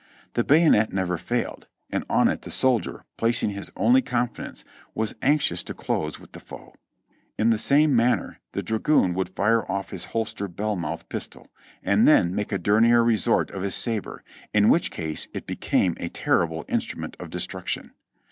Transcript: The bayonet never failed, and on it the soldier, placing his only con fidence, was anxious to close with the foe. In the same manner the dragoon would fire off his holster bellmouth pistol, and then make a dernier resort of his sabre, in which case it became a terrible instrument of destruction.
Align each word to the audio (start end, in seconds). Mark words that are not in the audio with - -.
The 0.33 0.43
bayonet 0.43 0.91
never 0.91 1.15
failed, 1.15 1.67
and 1.91 2.03
on 2.09 2.27
it 2.27 2.41
the 2.41 2.49
soldier, 2.49 3.03
placing 3.17 3.51
his 3.51 3.69
only 3.77 4.01
con 4.01 4.29
fidence, 4.29 4.63
was 4.95 5.13
anxious 5.21 5.61
to 5.65 5.75
close 5.75 6.19
with 6.19 6.31
the 6.31 6.39
foe. 6.39 6.73
In 7.37 7.51
the 7.51 7.59
same 7.59 7.95
manner 7.95 8.39
the 8.53 8.63
dragoon 8.63 9.13
would 9.13 9.29
fire 9.35 9.63
off 9.71 9.91
his 9.91 10.05
holster 10.05 10.47
bellmouth 10.49 11.07
pistol, 11.07 11.51
and 11.83 12.07
then 12.07 12.33
make 12.33 12.51
a 12.51 12.57
dernier 12.57 13.03
resort 13.03 13.51
of 13.51 13.61
his 13.61 13.75
sabre, 13.75 14.23
in 14.55 14.69
which 14.69 14.89
case 14.89 15.27
it 15.35 15.45
became 15.45 15.95
a 15.99 16.09
terrible 16.09 16.65
instrument 16.67 17.15
of 17.19 17.29
destruction. 17.29 17.91